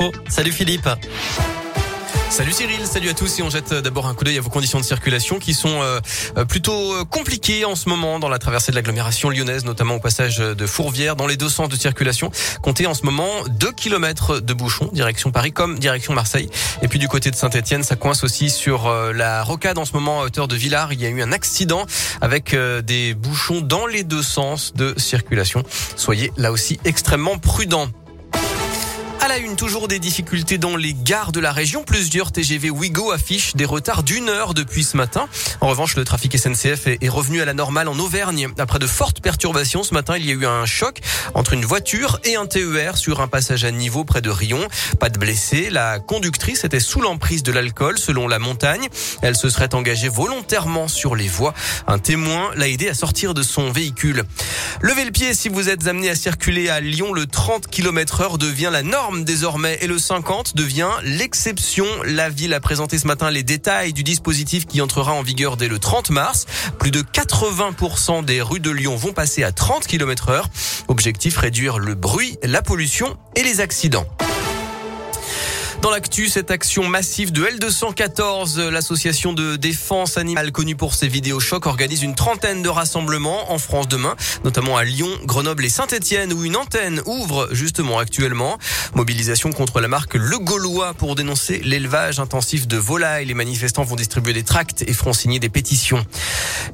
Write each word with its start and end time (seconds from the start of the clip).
Oh, 0.00 0.12
salut 0.28 0.52
Philippe. 0.52 0.88
Salut 2.30 2.52
Cyril, 2.52 2.86
salut 2.86 3.08
à 3.08 3.14
tous 3.14 3.40
et 3.40 3.42
on 3.42 3.50
jette 3.50 3.74
d'abord 3.74 4.06
un 4.06 4.14
coup 4.14 4.22
d'œil 4.22 4.38
à 4.38 4.40
vos 4.40 4.48
conditions 4.48 4.78
de 4.78 4.84
circulation 4.84 5.40
qui 5.40 5.54
sont 5.54 5.82
euh, 5.82 5.98
euh, 6.36 6.44
plutôt 6.44 6.94
euh, 6.94 7.04
compliquées 7.04 7.64
en 7.64 7.74
ce 7.74 7.88
moment 7.88 8.20
dans 8.20 8.28
la 8.28 8.38
traversée 8.38 8.70
de 8.70 8.76
l'agglomération 8.76 9.28
lyonnaise, 9.28 9.64
notamment 9.64 9.96
au 9.96 9.98
passage 9.98 10.38
de 10.38 10.66
Fourvière, 10.66 11.16
dans 11.16 11.26
les 11.26 11.36
deux 11.36 11.48
sens 11.48 11.68
de 11.68 11.74
circulation. 11.74 12.30
Comptez 12.62 12.86
en 12.86 12.94
ce 12.94 13.04
moment 13.04 13.28
2 13.48 13.72
km 13.72 14.38
de 14.38 14.54
bouchons, 14.54 14.88
direction 14.92 15.32
Paris 15.32 15.50
comme 15.50 15.80
direction 15.80 16.12
Marseille. 16.12 16.48
Et 16.80 16.86
puis 16.86 17.00
du 17.00 17.08
côté 17.08 17.32
de 17.32 17.36
Saint-Etienne, 17.36 17.82
ça 17.82 17.96
coince 17.96 18.22
aussi 18.22 18.50
sur 18.50 18.88
la 19.12 19.42
rocade 19.42 19.78
en 19.78 19.84
ce 19.84 19.94
moment 19.94 20.22
à 20.22 20.26
hauteur 20.26 20.46
de 20.46 20.54
Villars. 20.54 20.92
Il 20.92 21.02
y 21.02 21.06
a 21.06 21.08
eu 21.08 21.22
un 21.22 21.32
accident 21.32 21.86
avec 22.20 22.54
des 22.84 23.14
bouchons 23.14 23.62
dans 23.62 23.86
les 23.86 24.04
deux 24.04 24.22
sens 24.22 24.74
de 24.74 24.94
circulation. 24.96 25.64
Soyez 25.96 26.32
là 26.36 26.52
aussi 26.52 26.78
extrêmement 26.84 27.36
prudents. 27.38 27.88
À 29.28 29.32
la 29.32 29.38
une, 29.40 29.56
toujours 29.56 29.88
des 29.88 29.98
difficultés 29.98 30.56
dans 30.56 30.74
les 30.74 30.94
gares 30.94 31.32
de 31.32 31.40
la 31.40 31.52
région. 31.52 31.84
Plusieurs 31.84 32.32
TGV 32.32 32.70
Ouigo 32.70 33.12
affichent 33.12 33.54
des 33.56 33.66
retards 33.66 34.02
d'une 34.02 34.30
heure 34.30 34.54
depuis 34.54 34.84
ce 34.84 34.96
matin. 34.96 35.28
En 35.60 35.68
revanche, 35.68 35.96
le 35.96 36.04
trafic 36.04 36.38
SNCF 36.38 36.86
est 36.86 37.08
revenu 37.10 37.42
à 37.42 37.44
la 37.44 37.52
normale 37.52 37.88
en 37.88 37.98
Auvergne. 37.98 38.48
Après 38.56 38.78
de 38.78 38.86
fortes 38.86 39.20
perturbations, 39.20 39.82
ce 39.82 39.92
matin, 39.92 40.16
il 40.16 40.24
y 40.24 40.30
a 40.30 40.32
eu 40.32 40.46
un 40.46 40.64
choc 40.64 41.00
entre 41.34 41.52
une 41.52 41.66
voiture 41.66 42.20
et 42.24 42.36
un 42.36 42.46
TER 42.46 42.96
sur 42.96 43.20
un 43.20 43.28
passage 43.28 43.64
à 43.64 43.70
niveau 43.70 44.02
près 44.02 44.22
de 44.22 44.30
Rion. 44.30 44.66
Pas 44.98 45.10
de 45.10 45.18
blessés. 45.18 45.68
La 45.68 45.98
conductrice 45.98 46.64
était 46.64 46.80
sous 46.80 47.02
l'emprise 47.02 47.42
de 47.42 47.52
l'alcool, 47.52 47.98
selon 47.98 48.28
la 48.28 48.38
montagne. 48.38 48.88
Elle 49.20 49.36
se 49.36 49.50
serait 49.50 49.74
engagée 49.74 50.08
volontairement 50.08 50.88
sur 50.88 51.14
les 51.14 51.28
voies. 51.28 51.52
Un 51.86 51.98
témoin 51.98 52.50
l'a 52.56 52.68
aidé 52.68 52.88
à 52.88 52.94
sortir 52.94 53.34
de 53.34 53.42
son 53.42 53.72
véhicule. 53.72 54.24
Levez 54.80 55.04
le 55.04 55.10
pied 55.10 55.34
si 55.34 55.50
vous 55.50 55.68
êtes 55.68 55.86
amené 55.86 56.08
à 56.08 56.14
circuler 56.14 56.70
à 56.70 56.80
Lyon. 56.80 57.12
Le 57.12 57.26
30 57.26 57.66
km 57.66 58.22
heure 58.22 58.38
devient 58.38 58.70
la 58.72 58.82
norme 58.82 59.17
désormais 59.24 59.78
et 59.80 59.86
le 59.86 59.98
50 59.98 60.56
devient 60.56 60.90
l'exception. 61.02 61.86
La 62.04 62.28
ville 62.28 62.54
a 62.54 62.60
présenté 62.60 62.98
ce 62.98 63.06
matin 63.06 63.30
les 63.30 63.42
détails 63.42 63.92
du 63.92 64.02
dispositif 64.02 64.66
qui 64.66 64.80
entrera 64.80 65.12
en 65.12 65.22
vigueur 65.22 65.56
dès 65.56 65.68
le 65.68 65.78
30 65.78 66.10
mars. 66.10 66.46
Plus 66.78 66.90
de 66.90 67.02
80% 67.02 68.24
des 68.24 68.42
rues 68.42 68.60
de 68.60 68.70
Lyon 68.70 68.96
vont 68.96 69.12
passer 69.12 69.42
à 69.42 69.52
30 69.52 69.86
km 69.86 70.28
heure. 70.30 70.48
Objectif 70.88 71.36
réduire 71.36 71.78
le 71.78 71.94
bruit, 71.94 72.36
la 72.42 72.62
pollution 72.62 73.16
et 73.34 73.42
les 73.42 73.60
accidents. 73.60 74.06
Dans 75.80 75.90
l'actu, 75.90 76.28
cette 76.28 76.50
action 76.50 76.88
massive 76.88 77.30
de 77.30 77.44
L214, 77.44 78.68
l'association 78.68 79.32
de 79.32 79.54
défense 79.54 80.18
animale 80.18 80.50
connue 80.50 80.74
pour 80.74 80.92
ses 80.92 81.06
vidéos 81.06 81.38
chocs, 81.38 81.66
organise 81.66 82.02
une 82.02 82.16
trentaine 82.16 82.62
de 82.62 82.68
rassemblements 82.68 83.52
en 83.52 83.58
France 83.58 83.86
demain, 83.86 84.16
notamment 84.42 84.76
à 84.76 84.82
Lyon, 84.82 85.08
Grenoble 85.24 85.64
et 85.64 85.68
Saint-Etienne, 85.68 86.32
où 86.32 86.44
une 86.44 86.56
antenne 86.56 87.00
ouvre 87.06 87.48
justement 87.52 88.00
actuellement. 88.00 88.58
Mobilisation 88.94 89.52
contre 89.52 89.80
la 89.80 89.86
marque 89.86 90.14
Le 90.14 90.38
Gaulois 90.40 90.94
pour 90.94 91.14
dénoncer 91.14 91.60
l'élevage 91.64 92.18
intensif 92.18 92.66
de 92.66 92.76
volailles. 92.76 93.26
Les 93.26 93.34
manifestants 93.34 93.84
vont 93.84 93.96
distribuer 93.96 94.32
des 94.32 94.42
tracts 94.42 94.82
et 94.82 94.92
feront 94.92 95.12
signer 95.12 95.38
des 95.38 95.48
pétitions. 95.48 96.04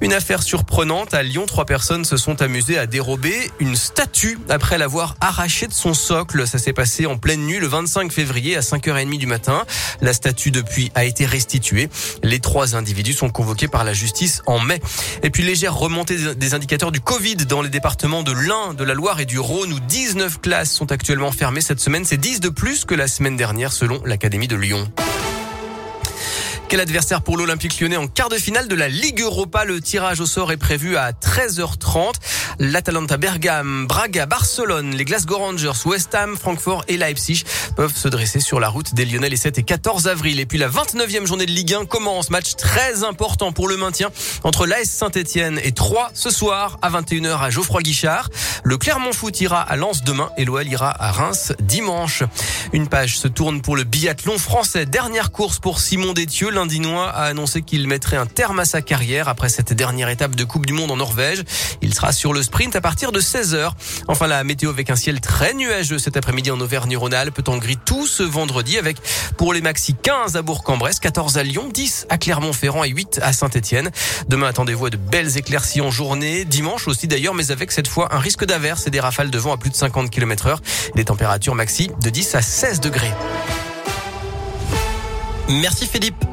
Une 0.00 0.14
affaire 0.14 0.42
surprenante. 0.42 1.12
À 1.12 1.22
Lyon, 1.22 1.44
trois 1.46 1.66
personnes 1.66 2.06
se 2.06 2.16
sont 2.16 2.40
amusées 2.40 2.78
à 2.78 2.86
dérober 2.86 3.50
une 3.58 3.76
statue 3.76 4.38
après 4.48 4.78
l'avoir 4.78 5.16
arrachée 5.20 5.66
de 5.66 5.74
son 5.74 5.92
socle. 5.92 6.46
Ça 6.46 6.56
s'est 6.56 6.72
passé 6.72 7.04
en 7.04 7.18
pleine 7.18 7.44
nuit 7.44 7.58
le 7.58 7.66
25 7.66 8.10
février 8.10 8.56
à 8.56 8.60
5h 8.60 8.93
5 8.94 9.18
du 9.18 9.26
matin. 9.26 9.64
La 10.00 10.12
statue 10.12 10.50
depuis 10.50 10.90
a 10.94 11.04
été 11.04 11.26
restituée. 11.26 11.88
Les 12.22 12.40
trois 12.40 12.76
individus 12.76 13.12
sont 13.12 13.30
convoqués 13.30 13.68
par 13.68 13.84
la 13.84 13.92
justice 13.92 14.42
en 14.46 14.60
mai. 14.60 14.80
Et 15.22 15.30
puis 15.30 15.42
légère 15.42 15.74
remontée 15.74 16.34
des 16.34 16.54
indicateurs 16.54 16.92
du 16.92 17.00
Covid 17.00 17.36
dans 17.36 17.62
les 17.62 17.70
départements 17.70 18.22
de 18.22 18.32
l'Ain, 18.32 18.74
de 18.74 18.84
la 18.84 18.94
Loire 18.94 19.20
et 19.20 19.26
du 19.26 19.38
Rhône 19.38 19.72
où 19.72 19.80
19 19.80 20.40
classes 20.40 20.72
sont 20.72 20.92
actuellement 20.92 21.32
fermées 21.32 21.60
cette 21.60 21.80
semaine. 21.80 22.04
C'est 22.04 22.16
10 22.16 22.40
de 22.40 22.48
plus 22.48 22.84
que 22.84 22.94
la 22.94 23.08
semaine 23.08 23.36
dernière 23.36 23.72
selon 23.72 24.00
l'Académie 24.04 24.48
de 24.48 24.56
Lyon. 24.56 24.88
Quel 26.74 26.80
adversaire 26.80 27.22
pour 27.22 27.36
l'Olympique 27.36 27.78
lyonnais 27.78 27.96
en 27.96 28.08
quart 28.08 28.28
de 28.28 28.34
finale 28.34 28.66
de 28.66 28.74
la 28.74 28.88
Ligue 28.88 29.20
Europa 29.20 29.64
Le 29.64 29.80
tirage 29.80 30.18
au 30.18 30.26
sort 30.26 30.50
est 30.50 30.56
prévu 30.56 30.96
à 30.96 31.12
13h30. 31.12 32.14
L'Atalanta 32.58 33.16
Bergame, 33.16 33.86
Braga, 33.86 34.26
Barcelone, 34.26 34.90
les 34.90 35.04
Glasgow 35.04 35.38
Rangers, 35.38 35.70
West 35.84 36.12
Ham, 36.16 36.36
Francfort 36.36 36.84
et 36.88 36.96
Leipzig 36.96 37.44
peuvent 37.76 37.96
se 37.96 38.08
dresser 38.08 38.40
sur 38.40 38.58
la 38.58 38.68
route 38.68 38.92
des 38.92 39.04
Lyonnais 39.04 39.28
les 39.28 39.36
7 39.36 39.58
et 39.58 39.62
14 39.62 40.08
avril. 40.08 40.40
Et 40.40 40.46
puis 40.46 40.58
la 40.58 40.68
29e 40.68 41.26
journée 41.26 41.46
de 41.46 41.52
Ligue 41.52 41.74
1 41.74 41.84
commence. 41.84 42.30
Match 42.30 42.56
très 42.56 43.04
important 43.04 43.52
pour 43.52 43.68
le 43.68 43.76
maintien 43.76 44.10
entre 44.42 44.66
l'AS 44.66 44.86
Saint-Etienne 44.86 45.60
et 45.62 45.70
3 45.70 46.10
ce 46.12 46.30
soir 46.30 46.78
à 46.82 46.90
21h 46.90 47.38
à 47.38 47.50
Geoffroy 47.50 47.82
Guichard. 47.82 48.30
Le 48.64 48.78
Clermont 48.78 49.12
Foot 49.12 49.40
ira 49.40 49.60
à 49.62 49.76
Lens 49.76 50.02
demain 50.02 50.30
et 50.36 50.44
l'OL 50.44 50.66
ira 50.66 50.90
à 50.90 51.12
Reims 51.12 51.52
dimanche. 51.60 52.24
Une 52.72 52.88
page 52.88 53.16
se 53.16 53.28
tourne 53.28 53.62
pour 53.62 53.76
le 53.76 53.84
biathlon 53.84 54.38
français. 54.38 54.86
Dernière 54.86 55.30
course 55.30 55.60
pour 55.60 55.78
Simon 55.78 56.14
Détieux. 56.14 56.50
L'Indinois 56.64 57.10
a 57.10 57.24
annoncé 57.24 57.60
qu'il 57.60 57.86
mettrait 57.86 58.16
un 58.16 58.24
terme 58.24 58.58
à 58.58 58.64
sa 58.64 58.80
carrière 58.80 59.28
après 59.28 59.50
cette 59.50 59.74
dernière 59.74 60.08
étape 60.08 60.34
de 60.34 60.44
Coupe 60.44 60.64
du 60.64 60.72
Monde 60.72 60.90
en 60.92 60.96
Norvège. 60.96 61.44
Il 61.82 61.92
sera 61.92 62.10
sur 62.10 62.32
le 62.32 62.42
sprint 62.42 62.74
à 62.74 62.80
partir 62.80 63.12
de 63.12 63.20
16h. 63.20 63.72
Enfin, 64.08 64.26
la 64.26 64.42
météo 64.44 64.70
avec 64.70 64.88
un 64.88 64.96
ciel 64.96 65.20
très 65.20 65.52
nuageux 65.52 65.98
cet 65.98 66.16
après-midi 66.16 66.50
en 66.50 66.58
Auvergne-Rhône-Alpes, 66.58 67.46
en 67.48 67.58
gris 67.58 67.76
tout 67.84 68.06
ce 68.06 68.22
vendredi 68.22 68.78
avec 68.78 68.96
pour 69.36 69.52
les 69.52 69.60
maxi 69.60 69.94
15 69.94 70.36
à 70.36 70.40
Bourg-en-Bresse, 70.40 71.00
14 71.00 71.36
à 71.36 71.42
Lyon, 71.42 71.68
10 71.70 72.06
à 72.08 72.16
Clermont-Ferrand 72.16 72.84
et 72.84 72.88
8 72.88 73.20
à 73.22 73.34
Saint-Etienne. 73.34 73.90
Demain, 74.28 74.46
attendez-vous 74.46 74.86
à 74.86 74.90
de 74.90 74.96
belles 74.96 75.36
éclaircies 75.36 75.82
en 75.82 75.90
journée. 75.90 76.46
Dimanche 76.46 76.88
aussi 76.88 77.08
d'ailleurs, 77.08 77.34
mais 77.34 77.50
avec 77.50 77.72
cette 77.72 77.88
fois 77.88 78.08
un 78.14 78.20
risque 78.20 78.46
d'averse 78.46 78.86
et 78.86 78.90
des 78.90 79.00
rafales 79.00 79.30
de 79.30 79.38
vent 79.38 79.52
à 79.52 79.58
plus 79.58 79.68
de 79.68 79.76
50 79.76 80.08
km 80.08 80.46
heure. 80.46 80.62
Des 80.94 81.04
températures 81.04 81.54
maxi 81.54 81.90
de 82.00 82.08
10 82.08 82.36
à 82.36 82.40
16 82.40 82.80
degrés. 82.80 83.12
Merci 85.48 85.86
Philippe. 85.86 86.16